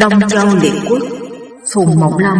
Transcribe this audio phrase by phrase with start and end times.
[0.00, 1.02] Đông Châu Liệt Quốc
[1.74, 2.38] Phùng Mộng Long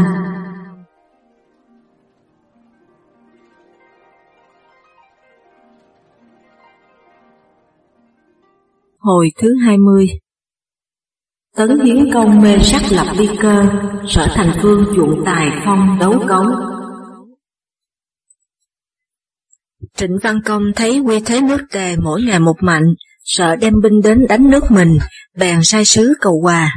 [8.99, 10.07] Hồi thứ 20
[11.57, 13.65] Tấn Hiến Công mê sắc lập đi cơ,
[14.09, 16.45] sở thành vương chuộng tài phong đấu cấu.
[19.97, 22.85] Trịnh Văn Công thấy quy thế nước tề mỗi ngày một mạnh,
[23.25, 24.99] sợ đem binh đến đánh nước mình,
[25.39, 26.73] bèn sai sứ cầu hòa.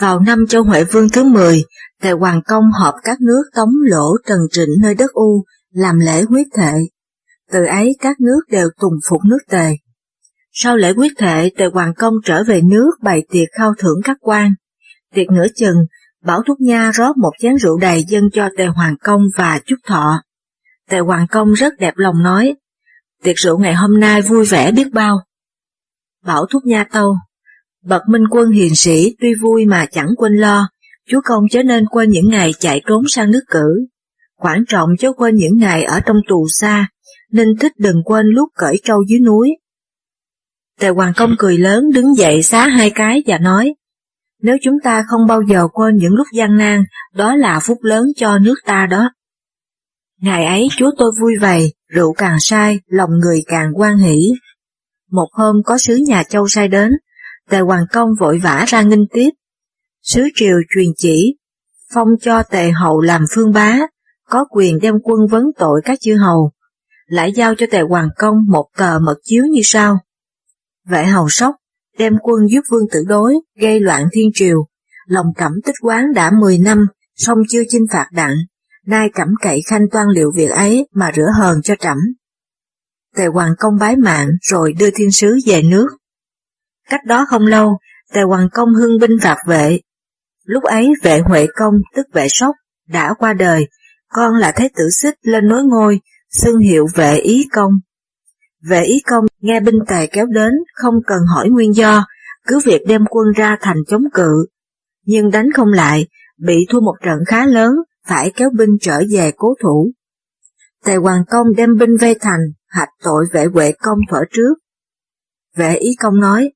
[0.00, 1.64] Vào năm Châu Huệ Vương thứ 10,
[2.02, 6.22] Tề Hoàng Công họp các nước Tống Lỗ Trần Trịnh nơi đất U, làm lễ
[6.22, 6.72] huyết thệ.
[7.52, 9.76] Từ ấy các nước đều tùng phục nước Tề.
[10.52, 14.16] Sau lễ quyết thệ, Tề Hoàng Công trở về nước bày tiệc khao thưởng các
[14.20, 14.54] quan.
[15.14, 15.76] Tiệc nửa chừng,
[16.24, 19.78] Bảo Thúc Nha rót một chén rượu đầy dâng cho Tề Hoàng Công và chúc
[19.86, 20.22] thọ.
[20.90, 22.54] Tề Hoàng Công rất đẹp lòng nói,
[23.22, 25.20] tiệc rượu ngày hôm nay vui vẻ biết bao.
[26.24, 27.14] Bảo Thúc Nha tâu,
[27.84, 30.68] bậc minh quân hiền sĩ tuy vui mà chẳng quên lo,
[31.08, 33.86] chúa công chớ nên quên những ngày chạy trốn sang nước cử.
[34.36, 36.88] Quảng trọng chớ quên những ngày ở trong tù xa,
[37.32, 39.48] nên thích đừng quên lúc cởi trâu dưới núi.
[40.80, 43.74] Tề Hoàng Công cười lớn đứng dậy xá hai cái và nói,
[44.42, 48.04] nếu chúng ta không bao giờ quên những lúc gian nan, đó là phúc lớn
[48.16, 49.10] cho nước ta đó.
[50.20, 54.32] Ngày ấy chúa tôi vui vầy, rượu càng sai, lòng người càng quan hỷ.
[55.10, 56.90] Một hôm có sứ nhà châu sai đến,
[57.50, 59.30] Tề Hoàng Công vội vã ra nghinh tiếp.
[60.02, 61.36] Sứ triều truyền chỉ,
[61.94, 63.78] phong cho Tề Hậu làm phương bá,
[64.28, 66.52] có quyền đem quân vấn tội các chư hầu,
[67.06, 69.98] lại giao cho Tề Hoàng Công một tờ mật chiếu như sau.
[70.88, 71.54] Vệ hầu sóc,
[71.98, 74.66] đem quân giúp vương tử đối, gây loạn thiên triều,
[75.06, 76.86] lòng cẩm tích quán đã 10 năm,
[77.16, 78.34] song chưa chinh phạt đặng,
[78.86, 81.96] nay cẩm cậy khanh toan liệu việc ấy mà rửa hờn cho trẫm.
[83.16, 85.88] Tề Hoàng Công bái mạng rồi đưa thiên sứ về nước.
[86.90, 87.78] Cách đó không lâu,
[88.12, 89.80] Tề Hoàng Công hưng binh phạt vệ.
[90.44, 92.54] Lúc ấy vệ Huệ Công tức vệ sóc
[92.88, 93.68] đã qua đời,
[94.08, 96.00] con là Thế tử xích lên nối ngôi,
[96.30, 97.72] xưng hiệu vệ ý công.
[98.68, 102.04] Vệ ý công nghe binh tài kéo đến không cần hỏi nguyên do,
[102.46, 104.46] cứ việc đem quân ra thành chống cự.
[105.04, 106.06] Nhưng đánh không lại,
[106.38, 107.72] bị thua một trận khá lớn,
[108.06, 109.90] phải kéo binh trở về cố thủ.
[110.84, 114.54] Tề Hoàng Công đem binh vây thành, hạch tội vệ Huệ Công thở trước.
[115.56, 116.50] Vệ ý công nói,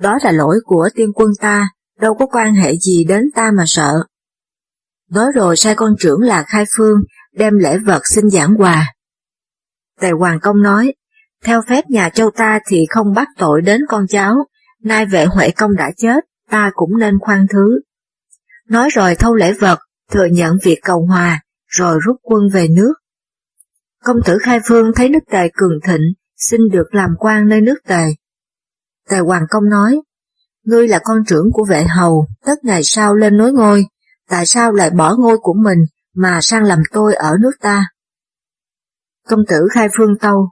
[0.00, 1.68] đó là lỗi của tiên quân ta,
[2.00, 3.92] đâu có quan hệ gì đến ta mà sợ.
[5.10, 6.98] Nói rồi sai con trưởng là Khai Phương,
[7.32, 8.94] đem lễ vật xin giảng hòa.
[10.00, 10.94] Tề Hoàng Công nói,
[11.44, 14.34] theo phép nhà châu ta thì không bắt tội đến con cháu,
[14.82, 17.80] nay vệ Huệ Công đã chết, ta cũng nên khoan thứ.
[18.68, 19.78] Nói rồi thâu lễ vật,
[20.10, 22.94] thừa nhận việc cầu hòa, rồi rút quân về nước.
[24.04, 27.78] Công tử Khai Phương thấy nước Tề cường thịnh, xin được làm quan nơi nước
[27.88, 28.04] Tề.
[29.10, 30.00] Tề Hoàng Công nói,
[30.64, 33.86] ngươi là con trưởng của vệ hầu, tất ngày sau lên nối ngôi,
[34.28, 35.78] tại sao lại bỏ ngôi của mình
[36.14, 37.84] mà sang làm tôi ở nước ta?
[39.28, 40.48] Công tử Khai Phương Tâu,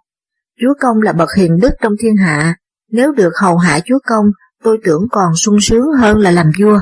[0.60, 2.56] Chúa Công là bậc hiền đức trong thiên hạ,
[2.90, 4.26] nếu được hầu hạ Chúa Công,
[4.62, 6.78] tôi tưởng còn sung sướng hơn là làm vua.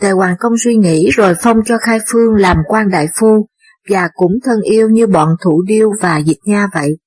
[0.00, 3.48] Tề Hoàng Công suy nghĩ rồi phong cho Khai Phương làm quan đại phu,
[3.88, 6.98] và cũng thân yêu như bọn thủ điêu và dịch nha vậy.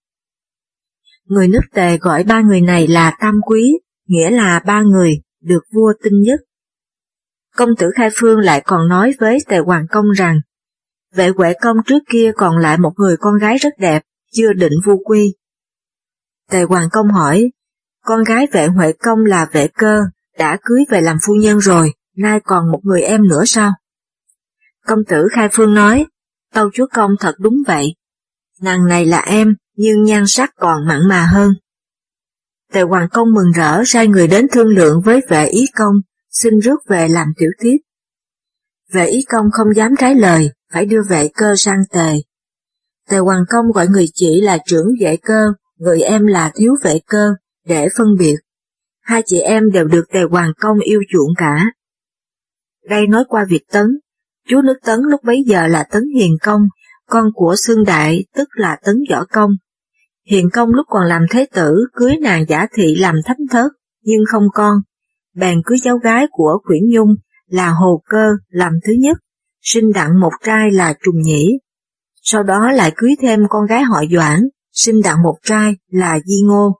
[1.31, 5.63] Người nước Tề gọi ba người này là Tam Quý, nghĩa là ba người được
[5.73, 6.39] vua tin nhất.
[7.55, 10.41] Công tử Khai Phương lại còn nói với Tề Hoàng Công rằng,
[11.15, 14.73] vệ Huệ Công trước kia còn lại một người con gái rất đẹp, chưa định
[14.85, 15.35] vu quy.
[16.49, 17.51] Tề Hoàng Công hỏi,
[18.03, 20.01] con gái vệ Huệ Công là vệ cơ,
[20.37, 23.71] đã cưới về làm phu nhân rồi, nay còn một người em nữa sao?
[24.85, 26.05] Công tử Khai Phương nói,
[26.53, 27.95] tâu chúa công thật đúng vậy.
[28.61, 31.53] Nàng này là em, nhưng nhan sắc còn mặn mà hơn.
[32.73, 35.95] Tề Hoàng Công mừng rỡ sai người đến thương lượng với vệ ý công,
[36.29, 37.79] xin rước về làm tiểu thiếp.
[38.93, 42.13] Vệ ý công không dám trái lời, phải đưa vệ cơ sang tề.
[43.09, 45.47] Tề Hoàng Công gọi người chị là trưởng vệ cơ,
[45.77, 47.33] người em là thiếu vệ cơ,
[47.65, 48.35] để phân biệt.
[49.01, 51.65] Hai chị em đều được Tề Hoàng Công yêu chuộng cả.
[52.89, 53.85] Đây nói qua việc Tấn,
[54.47, 56.61] chúa nước Tấn lúc bấy giờ là Tấn Hiền Công,
[57.11, 59.51] con của Sương Đại tức là Tấn Võ Công.
[60.31, 63.71] Hiền Công lúc còn làm thế tử cưới nàng giả thị làm thánh thớt,
[64.03, 64.77] nhưng không con,
[65.35, 67.15] bèn cưới cháu gái của Quyển Nhung
[67.47, 69.17] là Hồ Cơ làm thứ nhất,
[69.61, 71.59] sinh đặng một trai là Trùng Nhĩ.
[72.21, 74.39] Sau đó lại cưới thêm con gái họ Doãn,
[74.71, 76.79] sinh đặng một trai là Di Ngô.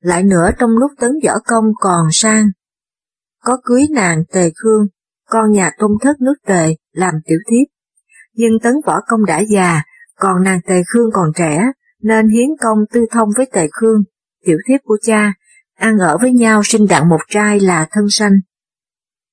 [0.00, 2.46] Lại nữa trong lúc Tấn Võ Công còn sang,
[3.44, 4.86] có cưới nàng Tề Khương,
[5.28, 7.66] con nhà tôn thất nước Tề làm tiểu thiếp.
[8.34, 9.82] Nhưng Tấn Võ Công đã già,
[10.16, 11.60] còn nàng Tề Khương còn trẻ,
[12.02, 14.02] nên hiến công tư thông với Tề Khương,
[14.44, 15.32] tiểu thiếp của cha,
[15.74, 18.32] ăn ở với nhau sinh đặng một trai là thân sanh.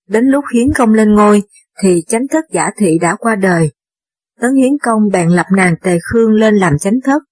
[0.07, 1.43] Đến lúc hiến công lên ngôi,
[1.83, 3.71] thì chánh thất giả thị đã qua đời.
[4.39, 7.23] Tấn Hiến Công bèn lập nàng Tề Khương lên làm chánh thất,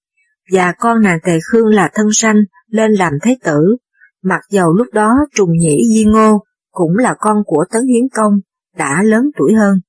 [0.52, 2.36] và con nàng Tề Khương là thân sanh
[2.70, 3.76] lên làm thế tử,
[4.22, 8.32] mặc dầu lúc đó Trùng Nhĩ Di Ngô cũng là con của Tấn Hiến Công,
[8.76, 9.80] đã lớn tuổi hơn.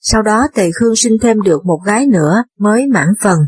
[0.00, 3.38] Sau đó Tề Khương sinh thêm được một gái nữa mới mãn phần.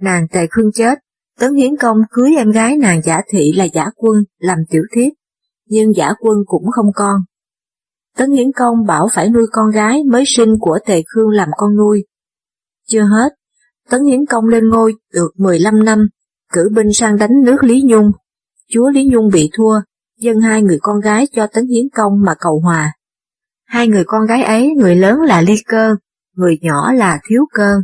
[0.00, 0.98] Nàng Tề Khương chết,
[1.38, 5.12] Tấn Hiến Công cưới em gái nàng giả thị là giả quân làm tiểu thiếp,
[5.66, 7.20] nhưng giả quân cũng không con.
[8.16, 11.76] Tấn Hiến Công bảo phải nuôi con gái mới sinh của Tề Khương làm con
[11.76, 12.04] nuôi.
[12.88, 13.32] Chưa hết,
[13.90, 15.98] Tấn Hiến Công lên ngôi được 15 năm,
[16.52, 18.10] cử binh sang đánh nước Lý Nhung.
[18.68, 19.80] Chúa Lý Nhung bị thua,
[20.18, 22.92] dân hai người con gái cho Tấn Hiến Công mà cầu hòa.
[23.66, 25.96] Hai người con gái ấy, người lớn là Ly Cơ,
[26.34, 27.74] người nhỏ là Thiếu Cơ.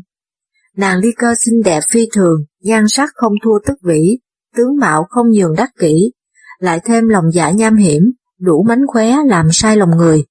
[0.76, 4.18] Nàng Ly Cơ xinh đẹp phi thường, nhan sắc không thua tức vĩ,
[4.56, 6.12] tướng mạo không nhường đắc kỹ,
[6.58, 8.02] lại thêm lòng dạ nham hiểm,
[8.38, 10.24] đủ mánh khóe làm sai lòng người.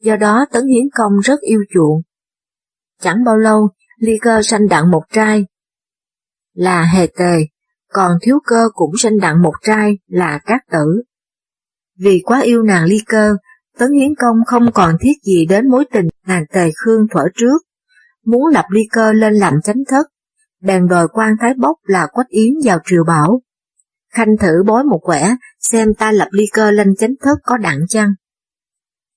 [0.00, 2.02] Do đó Tấn Hiến Công rất yêu chuộng.
[3.00, 3.68] Chẳng bao lâu,
[3.98, 5.44] Ly Cơ sanh đặng một trai,
[6.54, 7.46] là Hề Tề,
[7.92, 11.02] còn Thiếu Cơ cũng sanh đặng một trai là Cát Tử.
[11.98, 13.36] Vì quá yêu nàng Ly Cơ,
[13.78, 17.62] Tấn Hiến Công không còn thiết gì đến mối tình nàng Tề Khương thuở trước,
[18.24, 20.06] muốn lập Ly Cơ lên làm chánh thất,
[20.60, 23.42] bèn đòi quan Thái Bốc là Quách Yến vào triều bảo.
[24.12, 27.80] Khanh thử bói một quẻ, xem ta lập ly cơ lên chánh thất có đặng
[27.88, 28.08] chăng.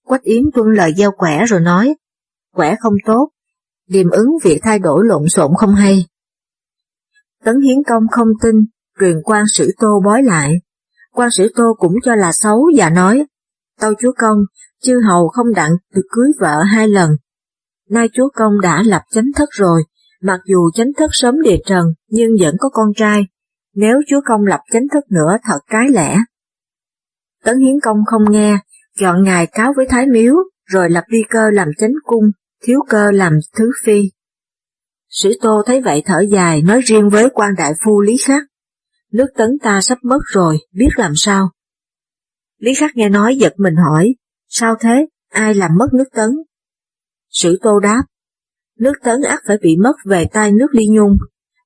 [0.03, 1.95] Quách Yến tuân lời giao quẻ rồi nói,
[2.53, 3.29] quẻ không tốt,
[3.87, 6.05] điềm ứng việc thay đổi lộn xộn không hay.
[7.43, 8.55] Tấn Hiến Công không tin,
[8.99, 10.53] truyền quan sử tô bói lại.
[11.11, 13.25] quan sử tô cũng cho là xấu và nói,
[13.79, 14.37] tâu chúa công,
[14.81, 17.11] chư hầu không đặng được cưới vợ hai lần.
[17.89, 19.83] Nay chúa công đã lập chánh thất rồi,
[20.21, 23.21] mặc dù chánh thất sớm địa trần nhưng vẫn có con trai,
[23.73, 26.17] nếu chúa công lập chánh thất nữa thật cái lẽ.
[27.43, 28.57] Tấn Hiến Công không nghe,
[28.99, 30.35] chọn ngài cáo với Thái Miếu,
[30.65, 32.23] rồi lập vi cơ làm chánh cung,
[32.63, 34.01] thiếu cơ làm thứ phi.
[35.09, 38.43] Sử Tô thấy vậy thở dài nói riêng với quan đại phu Lý Khắc,
[39.11, 41.49] nước tấn ta sắp mất rồi, biết làm sao.
[42.59, 44.15] Lý Khắc nghe nói giật mình hỏi,
[44.47, 46.29] sao thế, ai làm mất nước tấn?
[47.35, 48.03] Sử Tô đáp,
[48.79, 51.17] nước tấn ắt phải bị mất về tay nước Ly Nhung.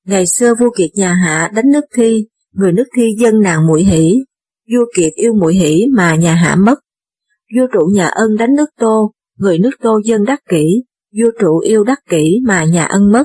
[0.04, 3.82] Ngày xưa vua kiệt nhà hạ đánh nước thi, người nước thi dân nàng muội
[3.82, 4.14] hỷ,
[4.72, 6.74] vua kiệt yêu muội hỷ mà nhà hạ mất.
[7.56, 10.64] Vua trụ nhà ân đánh nước tô, người nước tô dân đắc kỷ,
[11.18, 13.24] vua trụ yêu đắc kỷ mà nhà ân mất.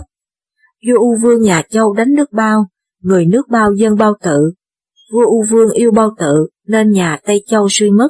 [0.87, 2.67] Vua U Vương nhà Châu đánh nước bao,
[3.01, 4.51] người nước bao dân bao tự.
[5.13, 8.07] Vua U Vương yêu bao tự, nên nhà Tây Châu suy mất.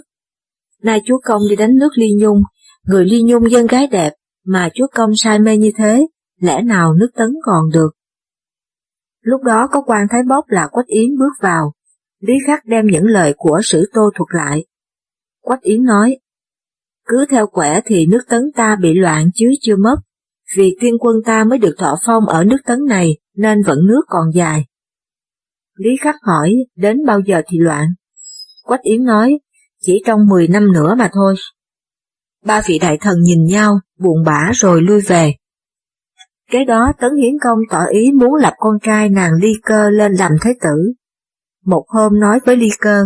[0.84, 2.42] Nay chúa công đi đánh nước Ly Nhung,
[2.88, 4.14] người Ly Nhung dân gái đẹp,
[4.46, 6.08] mà chúa công sai mê như thế,
[6.42, 7.90] lẽ nào nước tấn còn được?
[9.22, 11.74] Lúc đó có quan Thái Bốc là Quách Yến bước vào,
[12.20, 14.66] Lý Khắc đem những lời của sử tô thuật lại.
[15.42, 16.18] Quách Yến nói,
[17.06, 19.96] cứ theo quẻ thì nước tấn ta bị loạn chứ chưa mất,
[20.58, 24.02] vì tiên quân ta mới được thọ phong ở nước tấn này nên vẫn nước
[24.08, 24.66] còn dài.
[25.76, 27.88] Lý Khắc hỏi, đến bao giờ thì loạn?
[28.64, 29.40] Quách Yến nói,
[29.82, 31.36] chỉ trong 10 năm nữa mà thôi.
[32.46, 35.34] Ba vị đại thần nhìn nhau, buồn bã rồi lui về.
[36.52, 40.14] Kế đó Tấn Hiến Công tỏ ý muốn lập con trai nàng Ly Cơ lên
[40.14, 40.94] làm thế tử.
[41.66, 43.06] Một hôm nói với Ly Cơ,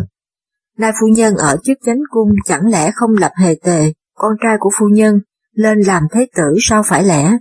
[0.80, 4.56] Nay phu nhân ở chức chánh cung chẳng lẽ không lập hề tề, con trai
[4.60, 5.20] của phu nhân,
[5.54, 7.38] lên làm thế tử sao phải lẽ?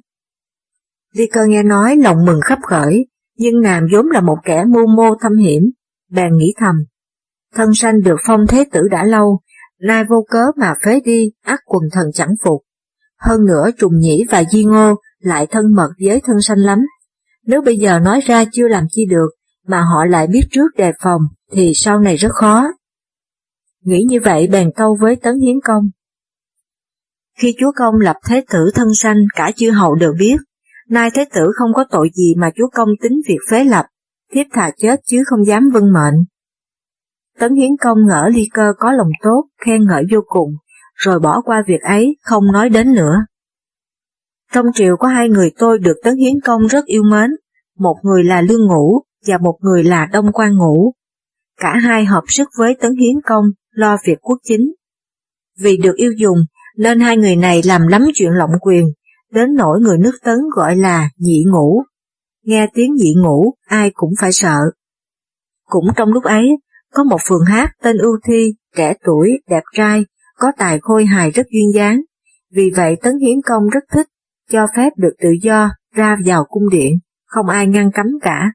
[1.14, 4.86] Ly Cơ nghe nói lòng mừng khắp khởi, nhưng nàng vốn là một kẻ mưu
[4.86, 5.62] mô thâm hiểm,
[6.10, 6.74] bèn nghĩ thầm.
[7.54, 9.40] Thân sanh được phong thế tử đã lâu,
[9.80, 12.62] nay vô cớ mà phế đi, ác quần thần chẳng phục.
[13.18, 16.78] Hơn nữa trùng nhĩ và di ngô lại thân mật với thân sanh lắm.
[17.46, 19.28] Nếu bây giờ nói ra chưa làm chi được,
[19.66, 21.20] mà họ lại biết trước đề phòng,
[21.52, 22.68] thì sau này rất khó.
[23.84, 25.84] Nghĩ như vậy bèn câu với Tấn Hiến Công.
[27.38, 30.36] Khi chúa công lập thế tử thân sanh cả chư hầu đều biết,
[30.88, 33.86] nay thế tử không có tội gì mà chúa công tính việc phế lập,
[34.34, 36.14] thiếp thà chết chứ không dám vâng mệnh.
[37.38, 40.50] Tấn Hiến Công ngỡ ly cơ có lòng tốt, khen ngợi vô cùng,
[40.94, 43.16] rồi bỏ qua việc ấy, không nói đến nữa.
[44.52, 47.30] Trong triều có hai người tôi được Tấn Hiến Công rất yêu mến,
[47.78, 50.92] một người là Lương Ngũ và một người là Đông Quan Ngũ.
[51.60, 54.72] Cả hai hợp sức với Tấn Hiến Công lo việc quốc chính.
[55.60, 56.38] Vì được yêu dùng
[56.76, 58.86] nên hai người này làm lắm chuyện lộng quyền,
[59.32, 61.82] đến nỗi người nước Tấn gọi là nhị ngũ.
[62.44, 64.58] Nghe tiếng nhị ngũ ai cũng phải sợ.
[65.64, 66.48] Cũng trong lúc ấy,
[66.94, 70.04] có một phường hát tên Ưu Thi, trẻ tuổi, đẹp trai,
[70.36, 72.00] có tài khôi hài rất duyên dáng.
[72.54, 74.06] Vì vậy Tấn Hiến Công rất thích,
[74.50, 78.52] cho phép được tự do ra vào cung điện, không ai ngăn cấm cả.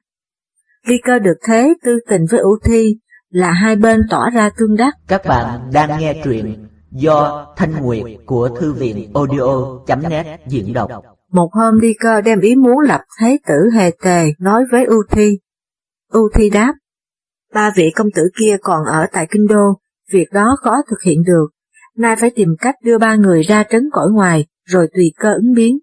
[0.86, 2.96] Ly cơ được thế tư tình với Ưu Thi
[3.30, 4.94] là hai bên tỏ ra tương đắc.
[5.08, 10.90] Các bạn đang nghe truyện do Thanh Nguyệt của Thư viện audio.net diễn đọc.
[11.32, 15.02] Một hôm đi cơ đem ý muốn lập Thái tử Hề Tề nói với ưu
[15.10, 15.38] Thi.
[16.12, 16.74] ưu Thi đáp,
[17.54, 19.80] ba vị công tử kia còn ở tại Kinh Đô,
[20.12, 21.46] việc đó khó thực hiện được,
[21.96, 25.52] nay phải tìm cách đưa ba người ra trấn cõi ngoài, rồi tùy cơ ứng
[25.54, 25.78] biến.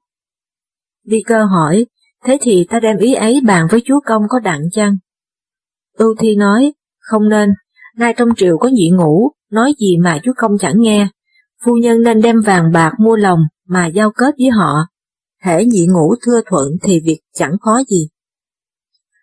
[1.05, 1.85] Vi cơ hỏi,
[2.25, 4.97] thế thì ta đem ý ấy bàn với chúa công có đặng chăng?
[5.97, 7.49] ưu Thi nói, không nên,
[7.97, 11.07] nay trong triều có nhị ngũ, nói gì mà chúa công chẳng nghe,
[11.65, 14.73] phu nhân nên đem vàng bạc mua lòng mà giao kết với họ,
[15.43, 18.07] thể nhị ngũ thưa thuận thì việc chẳng khó gì.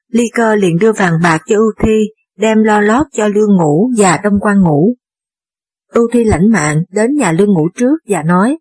[0.08, 3.90] Ly cơ liền đưa vàng bạc cho ưu thi, đem lo lót cho lương ngũ
[3.98, 4.94] và đông quan ngũ.
[5.94, 8.58] Tu thi lãnh mạng đến nhà lương ngũ trước và nói,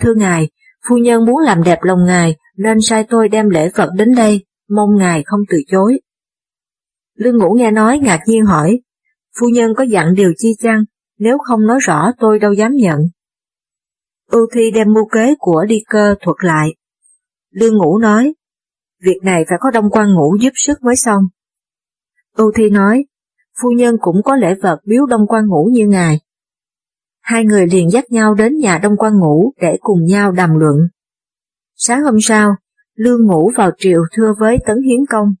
[0.00, 0.50] Thưa ngài,
[0.88, 4.44] phu nhân muốn làm đẹp lòng ngài nên sai tôi đem lễ vật đến đây,
[4.68, 6.00] mong ngài không từ chối.
[7.14, 8.80] Lương ngũ nghe nói ngạc nhiên hỏi,
[9.40, 10.84] phu nhân có dặn điều chi chăng,
[11.18, 12.98] nếu không nói rõ tôi đâu dám nhận.
[14.30, 16.68] Ưu Thi đem mưu kế của đi cơ thuật lại.
[17.50, 18.34] Lương Ngũ nói,
[19.02, 21.22] việc này phải có đông quan ngũ giúp sức mới xong.
[22.36, 23.04] Ưu Thi nói,
[23.62, 26.20] phu nhân cũng có lễ vật biếu đông quan ngũ như ngài.
[27.20, 30.76] Hai người liền dắt nhau đến nhà đông quan ngũ để cùng nhau đàm luận.
[31.76, 32.54] Sáng hôm sau,
[32.94, 35.34] Lương Ngũ vào triều thưa với Tấn Hiến Công.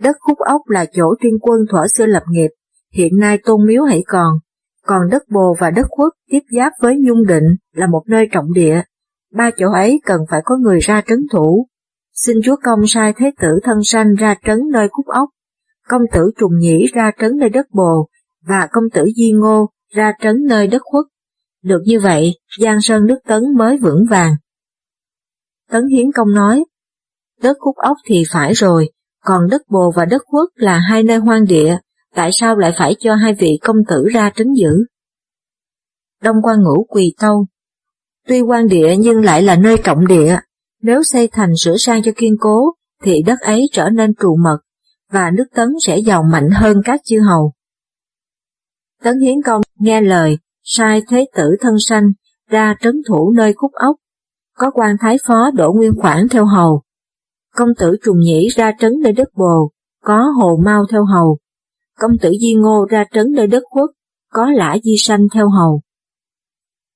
[0.00, 2.48] Đất khúc ốc là chỗ tuyên quân thuở xưa lập nghiệp,
[2.92, 4.34] hiện nay tôn miếu hãy còn,
[4.86, 8.52] còn đất bồ và đất khuất tiếp giáp với Nhung Định là một nơi trọng
[8.52, 8.82] địa,
[9.32, 11.66] ba chỗ ấy cần phải có người ra trấn thủ.
[12.14, 15.28] Xin Chúa Công sai Thế tử thân sanh ra trấn nơi khúc ốc,
[15.88, 18.08] công tử Trùng Nhĩ ra trấn nơi đất bồ,
[18.46, 21.04] và công tử Di Ngô ra trấn nơi đất khuất.
[21.62, 24.34] Được như vậy, Giang Sơn nước Tấn mới vững vàng.
[25.70, 26.64] Tấn Hiến Công nói,
[27.42, 28.90] đất khúc ốc thì phải rồi,
[29.24, 31.76] còn đất bồ và đất khuất là hai nơi hoang địa,
[32.14, 34.70] tại sao lại phải cho hai vị công tử ra trấn giữ?
[36.22, 37.46] Đông quan ngũ quỳ tâu.
[38.26, 40.36] Tuy quan địa nhưng lại là nơi trọng địa,
[40.82, 44.58] nếu xây thành sửa sang cho kiên cố, thì đất ấy trở nên trụ mật,
[45.12, 47.52] và nước Tấn sẽ giàu mạnh hơn các chư hầu.
[49.02, 52.04] Tấn Hiến Công nghe lời, sai thế tử thân sanh
[52.48, 53.96] ra trấn thủ nơi khúc ốc,
[54.56, 56.82] có quan thái phó đổ nguyên khoản theo hầu.
[57.54, 59.70] Công tử trùng nhĩ ra trấn nơi đất bồ,
[60.04, 61.38] có hồ mau theo hầu,
[61.98, 63.90] công tử Di Ngô ra trấn nơi đất quốc,
[64.32, 65.80] có lã Di Sanh theo hầu.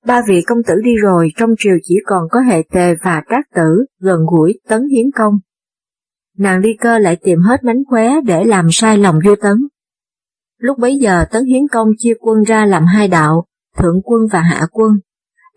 [0.06, 3.44] Ba vị công tử đi rồi, trong triều chỉ còn có hệ tề và trác
[3.54, 5.34] tử, gần gũi tấn hiến công.
[6.38, 9.68] Nàng ly cơ lại tìm hết mánh khóe để làm sai lòng vua tấn.
[10.58, 13.44] Lúc bấy giờ tấn hiến công chia quân ra làm hai đạo,
[13.76, 14.90] thượng quân và hạ quân.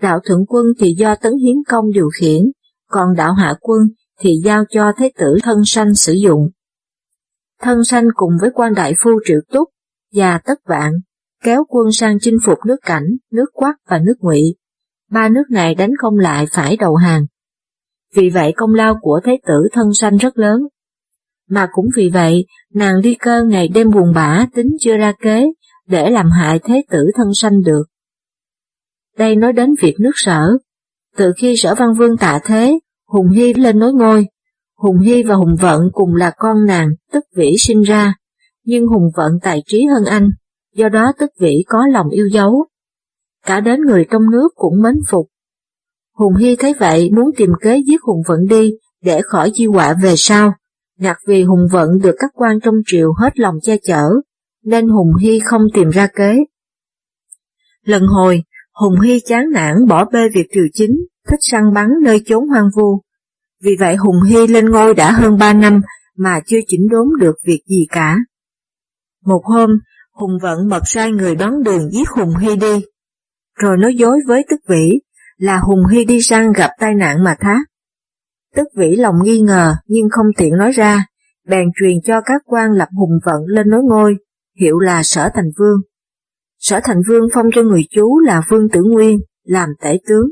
[0.02, 2.42] Đạo thượng quân thì do tấn hiến công điều khiển,
[2.90, 3.80] còn đạo hạ quân
[4.20, 6.50] thì giao cho thế tử thân sanh sử dụng
[7.62, 9.70] thân sanh cùng với quan đại phu triệu túc
[10.14, 10.92] và tất vạn,
[11.44, 14.56] kéo quân sang chinh phục nước cảnh, nước quắc và nước ngụy.
[15.12, 17.26] Ba nước này đánh không lại phải đầu hàng.
[18.16, 20.62] Vì vậy công lao của thế tử thân sanh rất lớn.
[21.50, 25.46] Mà cũng vì vậy, nàng đi cơ ngày đêm buồn bã tính chưa ra kế,
[25.88, 27.84] để làm hại thế tử thân sanh được.
[29.18, 30.58] Đây nói đến việc nước sở.
[31.18, 34.28] Từ khi sở văn vương tạ thế, Hùng Hy lên nối ngôi,
[34.78, 38.16] Hùng Hy và Hùng Vận cùng là con nàng, tức vĩ sinh ra,
[38.64, 40.30] nhưng Hùng Vận tài trí hơn anh,
[40.76, 42.66] do đó tức vĩ có lòng yêu dấu.
[43.46, 45.28] Cả đến người trong nước cũng mến phục.
[46.16, 49.96] Hùng Hy thấy vậy muốn tìm kế giết Hùng Vận đi để khỏi chi họa
[50.04, 50.54] về sau,
[51.00, 54.04] ngặt vì Hùng Vận được các quan trong triều hết lòng che chở,
[54.64, 56.38] nên Hùng Hy không tìm ra kế.
[57.84, 58.44] Lần hồi,
[58.74, 60.92] Hùng Hy chán nản bỏ bê việc triều chính,
[61.30, 63.02] thích săn bắn nơi chốn hoang vu,
[63.64, 65.82] vì vậy Hùng Hy lên ngôi đã hơn ba năm
[66.18, 68.18] mà chưa chỉnh đốn được việc gì cả.
[69.26, 69.70] Một hôm,
[70.14, 72.86] Hùng Vận mật sai người đón đường giết Hùng Hy đi,
[73.56, 75.00] rồi nói dối với Tức Vĩ
[75.38, 77.60] là Hùng Hy đi săn gặp tai nạn mà thác.
[78.56, 81.06] Tức Vĩ lòng nghi ngờ nhưng không tiện nói ra,
[81.48, 84.16] bèn truyền cho các quan lập Hùng Vận lên nối ngôi,
[84.60, 85.80] hiệu là Sở Thành Vương.
[86.60, 90.30] Sở Thành Vương phong cho người chú là Vương Tử Nguyên, làm tể tướng.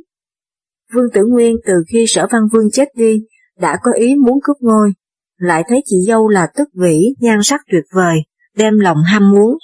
[0.93, 3.22] Vương Tử Nguyên từ khi sở văn vương chết đi,
[3.60, 4.93] đã có ý muốn cướp ngôi,
[5.38, 8.17] lại thấy chị dâu là tức vĩ, nhan sắc tuyệt vời,
[8.57, 9.57] đem lòng ham muốn.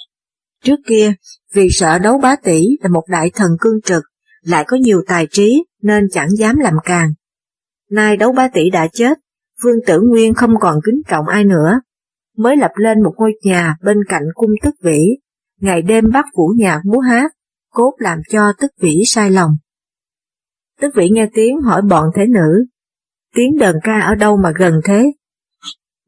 [0.64, 1.12] Trước kia,
[1.54, 4.02] vì sợ đấu bá tỷ là một đại thần cương trực,
[4.40, 7.12] lại có nhiều tài trí nên chẳng dám làm càng.
[7.90, 9.18] Nay đấu ba tỷ đã chết,
[9.64, 11.80] Vương Tử Nguyên không còn kính trọng ai nữa,
[12.36, 15.00] mới lập lên một ngôi nhà bên cạnh cung tức vĩ,
[15.60, 17.32] ngày đêm bắt vũ nhạc múa hát,
[17.70, 19.56] cốt làm cho tức vĩ sai lòng.
[20.80, 22.64] Tức vĩ nghe tiếng hỏi bọn thế nữ,
[23.34, 25.12] tiếng đờn ca ở đâu mà gần thế?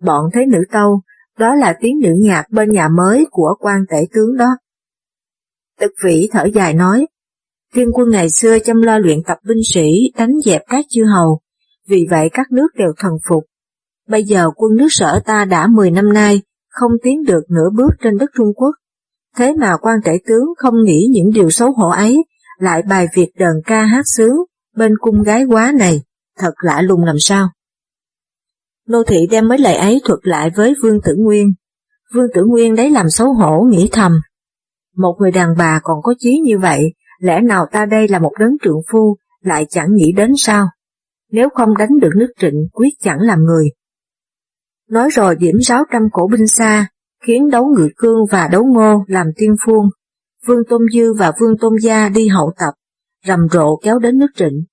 [0.00, 1.02] Bọn thế nữ tâu,
[1.38, 4.56] đó là tiếng nữ nhạc bên nhà mới của quan tể tướng đó.
[5.80, 7.06] Tức vĩ thở dài nói,
[7.74, 11.40] Tiên quân ngày xưa chăm lo luyện tập binh sĩ đánh dẹp các chư hầu,
[11.88, 13.44] vì vậy các nước đều thần phục.
[14.08, 17.90] Bây giờ quân nước sở ta đã 10 năm nay không tiến được nửa bước
[18.02, 18.74] trên đất Trung Quốc.
[19.36, 22.24] Thế mà quan tể tướng không nghĩ những điều xấu hổ ấy,
[22.58, 24.36] lại bài việc đờn ca hát sướng
[24.76, 26.02] bên cung gái quá này,
[26.38, 27.48] thật lạ lùng làm sao.
[28.88, 31.52] Nô thị đem mấy lời ấy thuật lại với Vương Tử Nguyên.
[32.14, 34.12] Vương Tử Nguyên đấy làm xấu hổ nghĩ thầm.
[34.96, 38.32] Một người đàn bà còn có chí như vậy, lẽ nào ta đây là một
[38.38, 40.66] đấng trượng phu, lại chẳng nghĩ đến sao?
[41.30, 43.68] Nếu không đánh được nước trịnh quyết chẳng làm người.
[44.88, 46.88] Nói rồi điểm 600 cổ binh xa,
[47.22, 49.86] khiến đấu ngự cương và đấu ngô làm tiên phuông.
[50.46, 52.74] Vương Tôn Dư và Vương Tôn Gia đi hậu tập,
[53.26, 54.64] rầm rộ kéo đến nước trịnh.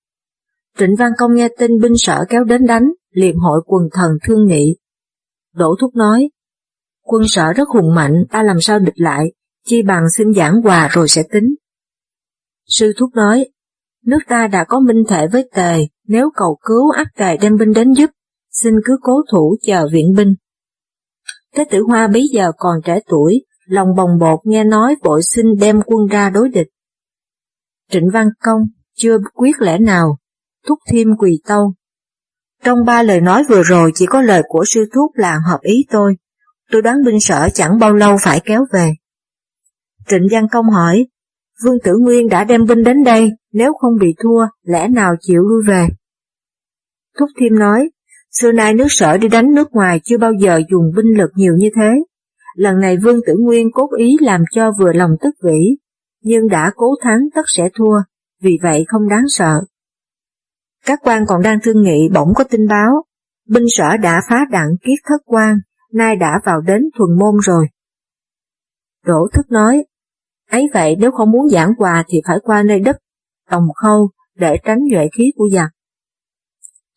[0.78, 4.46] Trịnh Văn Công nghe tin binh sở kéo đến đánh, liền hội quần thần thương
[4.46, 4.76] nghị.
[5.54, 6.30] Đỗ Thúc nói,
[7.02, 9.32] quân sở rất hùng mạnh, ta làm sao địch lại,
[9.66, 11.54] chi bằng xin giảng hòa rồi sẽ tính.
[12.70, 13.46] Sư Thúc nói,
[14.04, 17.72] nước ta đã có minh thể với tề, nếu cầu cứu ác tề đem binh
[17.72, 18.10] đến giúp,
[18.50, 20.34] xin cứ cố thủ chờ viện binh.
[21.54, 25.46] Thế tử Hoa bấy giờ còn trẻ tuổi, lòng bồng bột nghe nói vội xin
[25.60, 26.68] đem quân ra đối địch.
[27.90, 28.62] Trịnh Văn Công
[28.96, 30.18] chưa quyết lẽ nào,
[30.66, 31.74] thúc thêm quỳ tâu.
[32.64, 35.84] Trong ba lời nói vừa rồi chỉ có lời của sư thúc là hợp ý
[35.90, 36.16] tôi,
[36.70, 38.92] tôi đoán binh sở chẳng bao lâu phải kéo về.
[40.08, 41.06] Trịnh Văn Công hỏi,
[41.64, 45.42] Vương Tử Nguyên đã đem binh đến đây, nếu không bị thua, lẽ nào chịu
[45.42, 45.86] lui về?
[47.18, 47.90] Thúc Thiêm nói,
[48.30, 51.52] xưa nay nước sở đi đánh nước ngoài chưa bao giờ dùng binh lực nhiều
[51.56, 51.90] như thế.
[52.54, 55.76] Lần này Vương Tử Nguyên cốt ý làm cho vừa lòng tức vĩ,
[56.22, 57.96] nhưng đã cố thắng tất sẽ thua,
[58.42, 59.52] vì vậy không đáng sợ.
[60.86, 63.04] Các quan còn đang thương nghị bỗng có tin báo,
[63.48, 65.56] binh sở đã phá đặng kiết thất quan,
[65.92, 67.66] nay đã vào đến thuần môn rồi.
[69.06, 69.84] Đỗ thức nói,
[70.50, 72.96] ấy vậy nếu không muốn giảng quà thì phải qua nơi đất,
[73.50, 75.70] tòng khâu, để tránh nhuệ khí của giặc.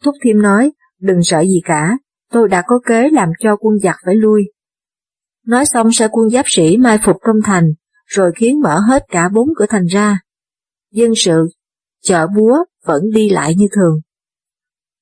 [0.04, 1.98] Thúc Thiêm nói, đừng sợ gì cả,
[2.32, 4.44] tôi đã có kế làm cho quân giặc phải lui.
[5.46, 7.68] Nói xong sẽ quân giáp sĩ mai phục trong thành,
[8.06, 10.20] rồi khiến mở hết cả bốn cửa thành ra.
[10.92, 11.48] Dân sự,
[12.02, 14.00] chợ búa vẫn đi lại như thường.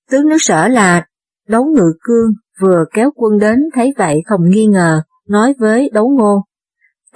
[0.09, 1.05] Tướng nước sở là
[1.47, 6.09] đấu ngự cương vừa kéo quân đến thấy vậy không nghi ngờ, nói với đấu
[6.09, 6.43] ngô.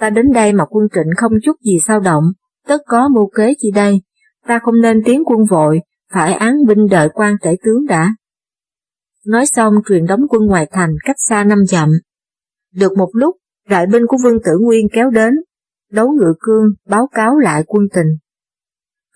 [0.00, 2.24] Ta đến đây mà quân trịnh không chút gì sao động,
[2.66, 4.02] tất có mưu kế chi đây,
[4.46, 5.80] ta không nên tiến quân vội,
[6.12, 8.14] phải án binh đợi quan tể tướng đã.
[9.26, 11.88] Nói xong truyền đóng quân ngoài thành cách xa năm dặm.
[12.74, 13.36] Được một lúc,
[13.68, 15.34] đại binh của Vương Tử Nguyên kéo đến,
[15.90, 18.06] đấu ngựa cương báo cáo lại quân tình.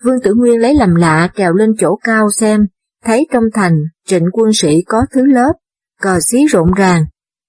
[0.03, 2.67] Vương Tử Nguyên lấy làm lạ trèo lên chỗ cao xem,
[3.03, 5.53] thấy trong thành trịnh quân sĩ có thứ lớp,
[6.01, 7.05] cờ xí rộn ràng,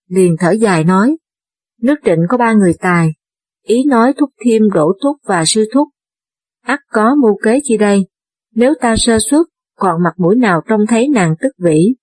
[0.08, 1.16] liền thở dài nói,
[1.82, 3.08] nước trịnh có ba người tài,
[3.66, 5.88] ý nói thúc thiêm đổ thúc và sư thúc.
[6.62, 8.06] ắt có mưu kế chi đây,
[8.54, 9.46] nếu ta sơ suất,
[9.76, 11.94] còn mặt mũi nào trông thấy nàng tức vĩ,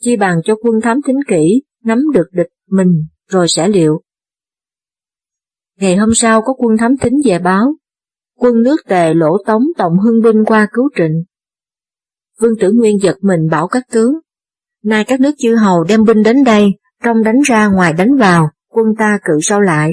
[0.00, 4.00] chi bằng cho quân thám thính kỹ, nắm được địch mình, rồi sẽ liệu.
[5.80, 7.74] Ngày hôm sau có quân thám thính về báo,
[8.38, 11.24] quân nước tề lỗ tống tổng hưng binh qua cứu trịnh.
[12.40, 14.14] Vương Tử Nguyên giật mình bảo các tướng,
[14.84, 16.66] nay các nước chư hầu đem binh đến đây,
[17.02, 19.90] trong đánh ra ngoài đánh vào, quân ta cự sau lại,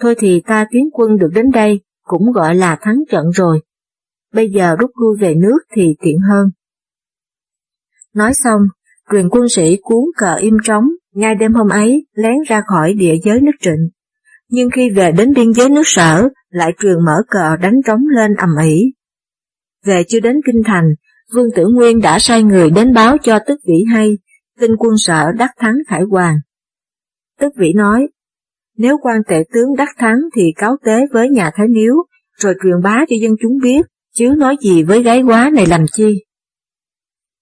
[0.00, 3.60] thôi thì ta tiến quân được đến đây, cũng gọi là thắng trận rồi.
[4.34, 6.50] Bây giờ rút lui về nước thì tiện hơn.
[8.14, 8.60] Nói xong,
[9.12, 10.84] truyền quân sĩ cuốn cờ im trống,
[11.14, 13.88] ngay đêm hôm ấy lén ra khỏi địa giới nước trịnh.
[14.48, 18.34] Nhưng khi về đến biên giới nước sở, lại truyền mở cờ đánh trống lên
[18.34, 18.92] ầm ĩ.
[19.84, 20.84] Về chưa đến kinh thành,
[21.34, 24.18] Vương Tử Nguyên đã sai người đến báo cho Tức Vĩ hay,
[24.60, 26.36] tin quân sở đắc thắng Khải Hoàng.
[27.40, 28.08] Tức Vĩ nói,
[28.80, 31.94] nếu quan tể tướng đắc thắng thì cáo tế với nhà Thái Miếu,
[32.36, 35.84] rồi truyền bá cho dân chúng biết, chứ nói gì với gái quá này làm
[35.92, 36.24] chi.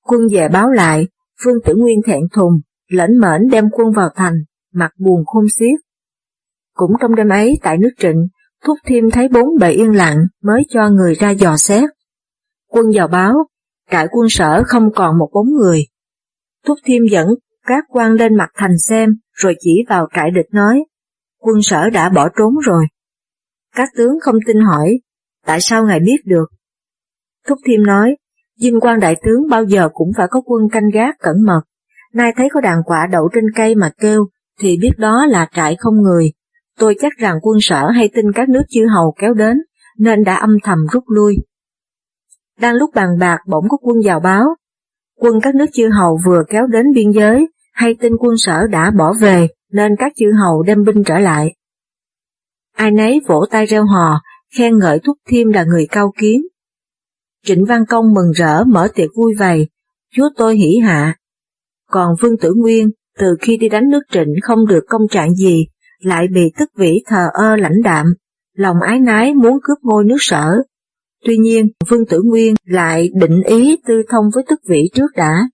[0.03, 1.09] Quân về báo lại,
[1.44, 2.53] phương Tử Nguyên thẹn thùng,
[2.90, 4.35] lẫn mệnh đem quân vào thành,
[4.72, 5.81] mặt buồn khôn xiết.
[6.74, 8.29] Cũng trong đêm ấy tại nước Trịnh,
[8.64, 11.90] Thúc Thiêm thấy bốn bề yên lặng mới cho người ra dò xét.
[12.68, 13.35] Quân vào báo,
[13.90, 15.83] trại quân sở không còn một bóng người.
[16.66, 17.29] Thúc Thiêm dẫn
[17.66, 20.85] các quan lên mặt thành xem, rồi chỉ vào trại địch nói,
[21.38, 22.85] quân sở đã bỏ trốn rồi.
[23.74, 24.98] Các tướng không tin hỏi,
[25.46, 26.46] tại sao ngài biết được?
[27.46, 28.16] Thúc Thiêm nói,
[28.57, 31.61] Dinh quan đại tướng bao giờ cũng phải có quân canh gác cẩn mật,
[32.12, 34.27] nay thấy có đàn quả đậu trên cây mà kêu,
[34.61, 36.33] thì biết đó là trại không người.
[36.79, 39.57] Tôi chắc rằng quân sở hay tin các nước chư hầu kéo đến,
[39.98, 41.37] nên đã âm thầm rút lui.
[42.61, 44.44] Đang lúc bàn bạc bỗng có quân vào báo,
[45.16, 48.90] quân các nước chư hầu vừa kéo đến biên giới, hay tin quân sở đã
[48.90, 51.54] bỏ về, nên các chư hầu đem binh trở lại.
[52.76, 54.20] Ai nấy vỗ tay reo hò,
[54.59, 56.42] khen ngợi Thúc Thiêm là người cao kiến,
[57.48, 59.68] Trịnh Văn Công mừng rỡ mở tiệc vui vầy,
[60.14, 61.16] chúa tôi hỉ hạ.
[61.90, 65.66] Còn Vương Tử Nguyên, từ khi đi đánh nước trịnh không được công trạng gì,
[65.98, 68.07] lại bị tức vĩ thờ ơ lãnh đạm,
[68.57, 70.57] lòng ái nái muốn cướp ngôi nước sở.
[71.24, 75.48] Tuy nhiên, Vương Tử Nguyên lại định ý tư thông với tức vĩ trước đã.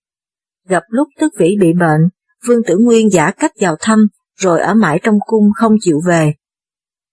[0.68, 2.00] Gặp lúc tức vĩ bị bệnh,
[2.46, 6.32] Vương Tử Nguyên giả cách vào thăm, rồi ở mãi trong cung không chịu về.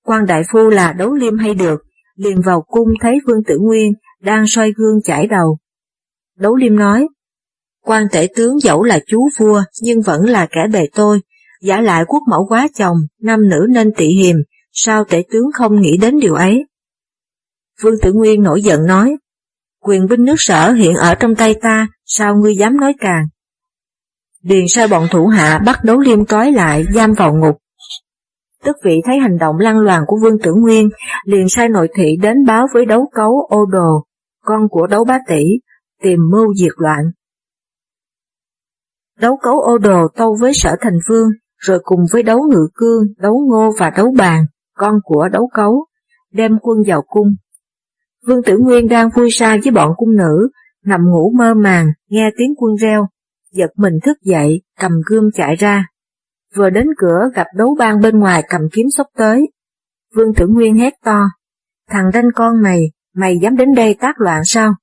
[0.03, 1.81] quan đại phu là đấu liêm hay được,
[2.15, 5.57] liền vào cung thấy Vương Tử Nguyên đang soi gương chải đầu.
[6.37, 7.07] Đấu liêm nói,
[7.83, 11.19] quan tể tướng dẫu là chú vua nhưng vẫn là kẻ bề tôi,
[11.61, 14.35] giả lại quốc mẫu quá chồng, nam nữ nên tị hiềm,
[14.71, 16.65] sao tể tướng không nghĩ đến điều ấy?
[17.81, 19.17] Vương Tử Nguyên nổi giận nói,
[19.79, 23.25] quyền binh nước sở hiện ở trong tay ta, sao ngươi dám nói càng?
[24.43, 27.57] Điền sai bọn thủ hạ bắt đấu liêm trói lại, giam vào ngục.
[28.63, 30.89] Tức vị thấy hành động lăng loàn của Vương Tử Nguyên,
[31.25, 34.05] liền sai nội thị đến báo với đấu cấu ô đồ,
[34.43, 35.43] con của đấu bá tỷ,
[36.03, 37.11] tìm mưu diệt loạn.
[39.19, 43.03] Đấu cấu ô đồ tâu với sở thành vương, rồi cùng với đấu ngự cương,
[43.17, 45.85] đấu ngô và đấu bàn, con của đấu cấu,
[46.31, 47.27] đem quân vào cung.
[48.27, 50.49] Vương Tử Nguyên đang vui sa với bọn cung nữ,
[50.85, 53.07] nằm ngủ mơ màng, nghe tiếng quân reo,
[53.51, 55.87] giật mình thức dậy, cầm gươm chạy ra.
[56.55, 59.51] Vừa đến cửa gặp đấu bang bên ngoài cầm kiếm sốc tới.
[60.15, 61.23] Vương Tử Nguyên hét to,
[61.89, 64.73] thằng đanh con này, mày dám đến đây tác loạn sao?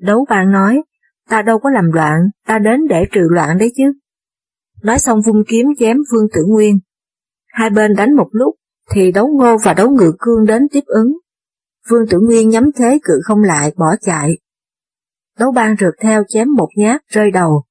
[0.00, 0.82] Đấu bang nói,
[1.28, 3.92] ta đâu có làm loạn, ta đến để trừ loạn đấy chứ.
[4.82, 6.78] Nói xong vung kiếm chém Vương Tử Nguyên.
[7.46, 8.54] Hai bên đánh một lúc,
[8.90, 11.12] thì đấu ngô và đấu ngự cương đến tiếp ứng.
[11.88, 14.38] Vương Tử Nguyên nhắm thế cự không lại, bỏ chạy.
[15.38, 17.64] Đấu ban rượt theo chém một nhát rơi đầu.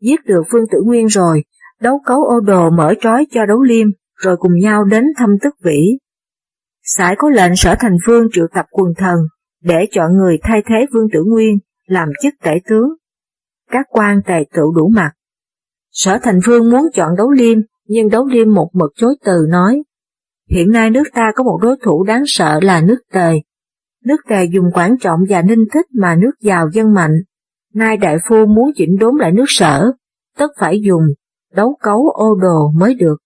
[0.00, 1.44] Giết được Vương Tử Nguyên rồi,
[1.80, 5.54] đấu cấu ô đồ mở trói cho đấu liêm, rồi cùng nhau đến thăm tức
[5.64, 5.98] vĩ.
[6.82, 9.16] Sải có lệnh sở thành vương triệu tập quần thần,
[9.62, 12.88] để chọn người thay thế Vương Tử Nguyên, làm chức tể tướng.
[13.70, 15.10] Các quan tài tự đủ mặt.
[15.90, 19.82] Sở thành vương muốn chọn đấu liêm, nhưng đấu liêm một mực chối từ nói,
[20.50, 23.32] hiện nay nước ta có một đối thủ đáng sợ là nước tề.
[24.04, 27.14] Nước tề dùng quản trọng và ninh thích mà nước giàu dân mạnh.
[27.74, 29.92] Nay đại phu muốn chỉnh đốn lại nước sở,
[30.38, 31.02] tất phải dùng
[31.54, 33.16] đấu cấu ô đồ mới được.